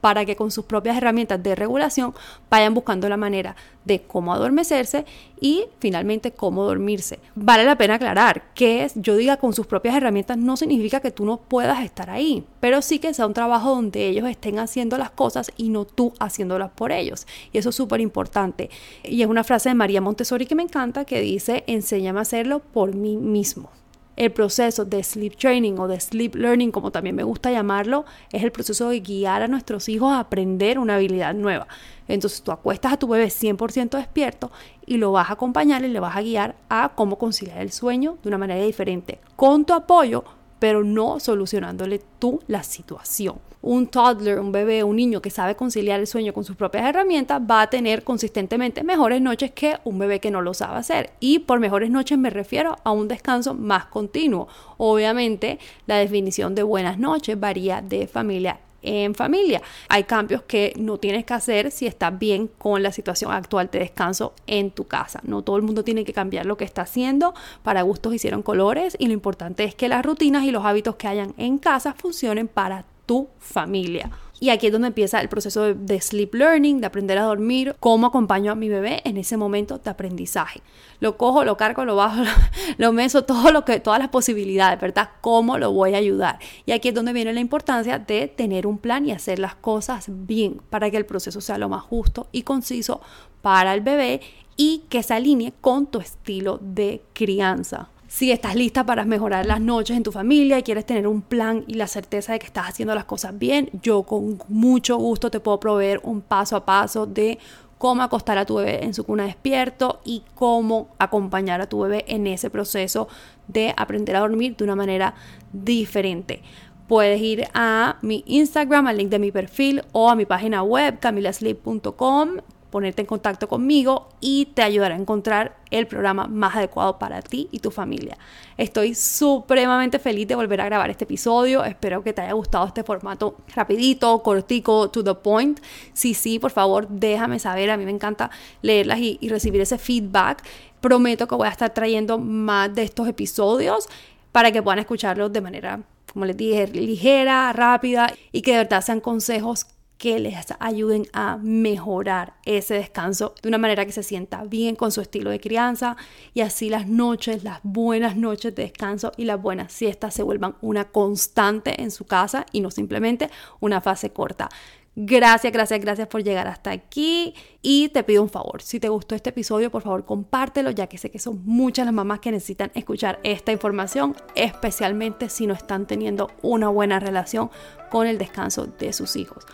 para 0.01 0.25
que 0.25 0.35
con 0.35 0.51
sus 0.51 0.65
propias 0.65 0.97
herramientas 0.97 1.41
de 1.41 1.55
regulación 1.55 2.13
vayan 2.49 2.73
buscando 2.73 3.09
la 3.09 3.17
manera 3.17 3.55
de 3.85 4.01
cómo 4.01 4.33
adormecerse 4.33 5.05
y 5.41 5.65
finalmente 5.79 6.31
cómo 6.31 6.63
dormirse. 6.63 7.19
Vale 7.35 7.63
la 7.65 7.77
pena 7.77 7.95
aclarar 7.95 8.53
que 8.53 8.87
yo 8.95 9.15
diga 9.17 9.37
con 9.37 9.53
sus 9.53 9.65
propias 9.65 9.95
herramientas 9.95 10.37
no 10.37 10.57
significa 10.57 10.99
que 10.99 11.11
tú 11.11 11.25
no 11.25 11.37
puedas 11.37 11.83
estar 11.83 12.09
ahí, 12.09 12.43
pero 12.59 12.81
sí 12.81 12.99
que 12.99 13.13
sea 13.13 13.25
un 13.25 13.33
trabajo 13.33 13.69
donde 13.69 14.07
ellos 14.07 14.29
estén 14.29 14.59
haciendo 14.59 14.97
las 14.97 15.09
cosas 15.09 15.51
y 15.57 15.69
no 15.69 15.85
tú 15.85 16.13
haciéndolas 16.19 16.71
por 16.71 16.91
ellos. 16.91 17.25
Y 17.51 17.57
eso 17.57 17.69
es 17.69 17.75
súper 17.75 18.01
importante. 18.01 18.69
Y 19.03 19.21
es 19.21 19.27
una 19.27 19.43
frase 19.43 19.69
de 19.69 19.75
María 19.75 20.01
Montessori 20.01 20.45
que 20.45 20.55
me 20.55 20.63
encanta 20.63 21.05
que 21.05 21.21
dice, 21.21 21.63
enséñame 21.67 22.19
a 22.19 22.21
hacerlo 22.21 22.59
por 22.59 22.93
mí 22.93 23.17
mismo 23.17 23.71
el 24.19 24.33
proceso 24.33 24.83
de 24.83 25.01
sleep 25.01 25.37
training 25.37 25.79
o 25.79 25.87
de 25.87 25.97
sleep 25.97 26.35
learning, 26.35 26.71
como 26.71 26.91
también 26.91 27.15
me 27.15 27.23
gusta 27.23 27.51
llamarlo, 27.51 28.03
es 28.33 28.43
el 28.43 28.51
proceso 28.51 28.89
de 28.89 28.99
guiar 28.99 29.41
a 29.41 29.47
nuestros 29.47 29.87
hijos 29.87 30.11
a 30.11 30.19
aprender 30.19 30.77
una 30.77 30.95
habilidad 30.95 31.33
nueva. 31.33 31.67
Entonces 32.05 32.41
tú 32.41 32.51
acuestas 32.51 32.91
a 32.91 32.97
tu 32.97 33.07
bebé 33.07 33.27
100% 33.27 33.97
despierto 33.97 34.51
y 34.85 34.97
lo 34.97 35.13
vas 35.13 35.29
a 35.29 35.33
acompañar 35.33 35.85
y 35.85 35.87
le 35.87 36.01
vas 36.01 36.17
a 36.17 36.21
guiar 36.21 36.57
a 36.67 36.91
cómo 36.95 37.17
conciliar 37.17 37.59
el 37.59 37.71
sueño 37.71 38.17
de 38.21 38.27
una 38.27 38.37
manera 38.37 38.61
diferente, 38.61 39.21
con 39.37 39.63
tu 39.63 39.73
apoyo, 39.73 40.25
pero 40.59 40.83
no 40.83 41.19
solucionándole 41.19 42.01
tú 42.19 42.41
la 42.47 42.63
situación 42.63 43.39
un 43.61 43.87
toddler, 43.87 44.39
un 44.39 44.51
bebé, 44.51 44.83
un 44.83 44.95
niño 44.95 45.21
que 45.21 45.29
sabe 45.29 45.55
conciliar 45.55 45.99
el 45.99 46.07
sueño 46.07 46.33
con 46.33 46.45
sus 46.45 46.55
propias 46.55 46.85
herramientas 46.85 47.41
va 47.41 47.61
a 47.61 47.69
tener 47.69 48.03
consistentemente 48.03 48.83
mejores 48.83 49.21
noches 49.21 49.51
que 49.51 49.77
un 49.83 49.99
bebé 49.99 50.19
que 50.19 50.31
no 50.31 50.41
lo 50.41 50.53
sabe 50.53 50.77
hacer. 50.77 51.11
Y 51.19 51.39
por 51.39 51.59
mejores 51.59 51.89
noches 51.89 52.17
me 52.17 52.29
refiero 52.29 52.77
a 52.83 52.91
un 52.91 53.07
descanso 53.07 53.53
más 53.53 53.85
continuo. 53.85 54.47
Obviamente 54.77 55.59
la 55.87 55.97
definición 55.97 56.55
de 56.55 56.63
buenas 56.63 56.97
noches 56.97 57.39
varía 57.39 57.81
de 57.81 58.07
familia 58.07 58.59
en 58.81 59.15
familia. 59.15 59.61
Hay 59.87 60.03
cambios 60.03 60.43
que 60.43 60.73
no 60.77 60.97
tienes 60.97 61.25
que 61.25 61.33
hacer 61.33 61.71
si 61.71 61.87
estás 61.87 62.17
bien 62.17 62.47
con 62.47 62.83
la 62.83 62.91
situación 62.91 63.31
actual 63.31 63.69
de 63.71 63.79
descanso 63.79 64.33
en 64.47 64.71
tu 64.71 64.85
casa. 64.85 65.19
No 65.23 65.41
todo 65.41 65.57
el 65.57 65.63
mundo 65.63 65.83
tiene 65.83 66.05
que 66.05 66.13
cambiar 66.13 66.45
lo 66.45 66.57
que 66.57 66.65
está 66.65 66.83
haciendo. 66.83 67.33
Para 67.63 67.81
gustos 67.81 68.13
hicieron 68.13 68.41
colores 68.41 68.95
y 68.99 69.07
lo 69.07 69.13
importante 69.13 69.63
es 69.63 69.75
que 69.75 69.89
las 69.89 70.05
rutinas 70.05 70.43
y 70.43 70.51
los 70.51 70.65
hábitos 70.65 70.95
que 70.95 71.07
hayan 71.07 71.33
en 71.37 71.57
casa 71.57 71.93
funcionen 71.93 72.47
para 72.47 72.85
tu 73.05 73.27
familia. 73.39 74.11
Y 74.39 74.49
aquí 74.49 74.67
es 74.67 74.71
donde 74.71 74.87
empieza 74.87 75.19
el 75.19 75.27
proceso 75.27 75.73
de, 75.73 76.01
sleep 76.01 76.33
learning, 76.33 76.79
de 76.79 76.87
aprender 76.87 77.17
a 77.17 77.23
dormir, 77.23 77.75
cómo 77.79 78.07
acompaño 78.07 78.51
a 78.51 78.55
mi 78.55 78.69
bebé 78.69 79.01
en 79.03 79.17
ese 79.17 79.35
momento 79.35 79.79
de 79.79 79.89
aprendizaje. 79.89 80.61
Lo 81.01 81.17
cojo, 81.17 81.43
lo 81.43 81.57
cargo, 81.57 81.83
lo 81.83 81.95
bajo, 81.95 82.23
lo, 82.77 82.93
meso, 82.93 83.25
todo 83.25 83.51
lo 83.51 83.65
que, 83.65 83.79
todas 83.79 83.99
las 83.99 84.09
posibilidades, 84.09 84.79
¿verdad? 84.79 85.09
¿Cómo 85.21 85.57
lo 85.57 85.73
voy 85.73 85.93
a 85.93 85.97
ayudar? 85.97 86.39
Y 86.65 86.71
aquí 86.71 86.89
es 86.89 86.95
donde 86.95 87.13
viene 87.13 87.33
la 87.33 87.41
importancia 87.41 87.99
de 87.99 88.27
tener 88.27 88.65
un 88.65 88.77
plan 88.77 89.05
y 89.05 89.11
hacer 89.11 89.39
las 89.39 89.55
cosas 89.55 90.05
bien 90.07 90.61
para 90.69 90.89
que 90.89 90.97
el 90.97 91.05
proceso 91.05 91.41
sea 91.41 91.57
lo 91.57 91.67
más 91.67 91.83
justo 91.83 92.27
y 92.31 92.43
conciso 92.43 93.01
para 93.41 93.73
el 93.73 93.81
bebé 93.81 94.21
y 94.55 94.83
que 94.89 95.03
se 95.03 95.13
alinee 95.13 95.53
con 95.61 95.87
tu 95.87 95.99
estilo 95.99 96.59
de 96.61 97.01
crianza. 97.13 97.89
Si 98.09 98.31
estás 98.31 98.55
lista 98.55 98.87
para 98.87 99.05
mejorar 99.05 99.45
las 99.45 99.61
noches 99.61 99.95
en 99.95 100.01
tu 100.01 100.11
familia 100.11 100.57
y 100.57 100.63
quieres 100.63 100.83
tener 100.83 101.05
un 101.05 101.21
plan 101.21 101.63
y 101.67 101.75
la 101.75 101.85
certeza 101.85 102.33
de 102.33 102.39
que 102.39 102.47
estás 102.47 102.67
haciendo 102.67 102.95
las 102.95 103.05
cosas 103.05 103.37
bien, 103.37 103.69
yo 103.83 104.01
con 104.01 104.39
mucho 104.47 104.97
gusto 104.97 105.29
te 105.29 105.39
puedo 105.39 105.59
proveer 105.59 105.99
un 106.01 106.21
paso 106.21 106.55
a 106.55 106.65
paso 106.65 107.05
de 107.05 107.37
cómo 107.77 108.01
acostar 108.01 108.39
a 108.39 108.45
tu 108.45 108.55
bebé 108.55 108.83
en 108.83 108.95
su 108.95 109.03
cuna 109.03 109.25
despierto 109.25 110.01
y 110.03 110.23
cómo 110.33 110.89
acompañar 110.97 111.61
a 111.61 111.69
tu 111.69 111.81
bebé 111.81 112.03
en 112.07 112.25
ese 112.25 112.49
proceso 112.49 113.07
de 113.47 113.75
aprender 113.77 114.15
a 114.15 114.21
dormir 114.21 114.57
de 114.57 114.63
una 114.63 114.75
manera 114.75 115.13
diferente. 115.53 116.41
Puedes 116.87 117.21
ir 117.21 117.47
a 117.53 117.97
mi 118.01 118.23
Instagram, 118.25 118.87
al 118.87 118.97
link 118.97 119.11
de 119.11 119.19
mi 119.19 119.31
perfil 119.31 119.83
o 119.91 120.09
a 120.09 120.15
mi 120.15 120.25
página 120.25 120.63
web 120.63 120.99
camilasleep.com 120.99 122.37
ponerte 122.69 123.01
en 123.01 123.05
contacto 123.07 123.47
conmigo 123.47 124.09
y 124.19 124.47
te 124.53 124.61
ayudará 124.61 124.95
a 124.95 124.97
encontrar 124.97 125.57
el 125.71 125.87
programa 125.87 126.27
más 126.27 126.55
adecuado 126.55 126.99
para 126.99 127.21
ti 127.21 127.47
y 127.51 127.59
tu 127.59 127.71
familia. 127.71 128.17
Estoy 128.57 128.95
supremamente 128.95 129.99
feliz 129.99 130.27
de 130.27 130.35
volver 130.35 130.61
a 130.61 130.65
grabar 130.65 130.89
este 130.89 131.05
episodio. 131.05 131.63
Espero 131.63 132.03
que 132.03 132.13
te 132.13 132.21
haya 132.21 132.33
gustado 132.33 132.67
este 132.67 132.83
formato 132.83 133.37
rapidito, 133.55 134.21
cortico, 134.21 134.89
to 134.89 135.03
the 135.03 135.15
point. 135.15 135.59
Si 135.93 136.13
sí, 136.13 136.39
por 136.39 136.51
favor, 136.51 136.87
déjame 136.87 137.39
saber. 137.39 137.71
A 137.71 137.77
mí 137.77 137.85
me 137.85 137.91
encanta 137.91 138.29
leerlas 138.61 138.99
y, 138.99 139.17
y 139.21 139.29
recibir 139.29 139.61
ese 139.61 139.77
feedback. 139.77 140.43
Prometo 140.81 141.27
que 141.27 141.35
voy 141.35 141.47
a 141.47 141.51
estar 141.51 141.73
trayendo 141.73 142.17
más 142.17 142.73
de 142.73 142.83
estos 142.83 143.07
episodios 143.07 143.89
para 144.31 144.51
que 144.51 144.61
puedan 144.61 144.79
escucharlos 144.79 145.33
de 145.33 145.41
manera, 145.41 145.81
como 146.13 146.25
les 146.25 146.37
dije, 146.37 146.67
ligera, 146.67 147.51
rápida 147.53 148.13
y 148.31 148.41
que 148.41 148.51
de 148.51 148.57
verdad 148.57 148.81
sean 148.81 149.01
consejos 149.01 149.65
que 149.99 150.17
les 150.17 150.37
ayuden 150.59 151.07
a 151.11 151.37
mejorar 151.37 152.33
ese 152.45 152.73
descanso 152.75 153.35
de 153.43 153.49
una 153.49 153.57
manera 153.57 153.85
que 153.85 153.91
se 153.91 154.01
sienta 154.01 154.45
bien 154.45 154.77
con 154.77 154.93
su 154.93 155.01
estilo 155.01 155.29
de 155.29 155.41
crianza 155.41 155.97
y 156.33 156.39
así 156.39 156.69
las 156.69 156.87
noches, 156.87 157.43
las 157.43 157.59
buenas 157.63 158.15
noches 158.15 158.55
de 158.55 158.63
descanso 158.63 159.11
y 159.17 159.25
las 159.25 159.41
buenas 159.41 159.73
siestas 159.73 160.13
se 160.13 160.23
vuelvan 160.23 160.55
una 160.61 160.85
constante 160.85 161.81
en 161.81 161.91
su 161.91 162.05
casa 162.05 162.45
y 162.53 162.61
no 162.61 162.71
simplemente 162.71 163.29
una 163.59 163.81
fase 163.81 164.11
corta. 164.11 164.47
Gracias, 164.95 165.51
gracias, 165.51 165.79
gracias 165.81 166.07
por 166.07 166.23
llegar 166.23 166.47
hasta 166.47 166.71
aquí. 166.71 167.33
Y 167.61 167.89
te 167.89 168.03
pido 168.03 168.23
un 168.23 168.29
favor, 168.29 168.61
si 168.61 168.79
te 168.79 168.87
gustó 168.87 169.15
este 169.15 169.31
episodio, 169.31 169.69
por 169.69 169.81
favor 169.81 170.05
compártelo, 170.05 170.71
ya 170.71 170.87
que 170.87 170.97
sé 170.97 171.11
que 171.11 171.19
son 171.19 171.41
muchas 171.45 171.85
las 171.85 171.93
mamás 171.93 172.21
que 172.21 172.31
necesitan 172.31 172.71
escuchar 172.73 173.19
esta 173.23 173.51
información, 173.51 174.15
especialmente 174.35 175.27
si 175.29 175.45
no 175.45 175.53
están 175.53 175.87
teniendo 175.87 176.31
una 176.41 176.69
buena 176.69 176.99
relación 176.99 177.51
con 177.91 178.07
el 178.07 178.17
descanso 178.17 178.65
de 178.65 178.93
sus 178.93 179.17
hijos. 179.17 179.45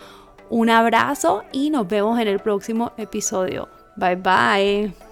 Un 0.50 0.70
abrazo 0.70 1.44
y 1.52 1.70
nos 1.70 1.88
vemos 1.88 2.18
en 2.20 2.28
el 2.28 2.38
próximo 2.38 2.92
episodio. 2.96 3.68
Bye 3.96 4.16
bye. 4.16 5.05